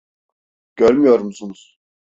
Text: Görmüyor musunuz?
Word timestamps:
Görmüyor 0.75 1.19
musunuz? 1.19 1.77